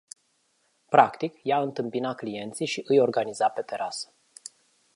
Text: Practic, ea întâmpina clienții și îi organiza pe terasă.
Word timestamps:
Practic, 0.89 1.39
ea 1.43 1.61
întâmpina 1.61 2.15
clienții 2.15 2.65
și 2.65 2.83
îi 2.85 2.99
organiza 2.99 3.49
pe 3.49 3.61
terasă. 3.61 4.13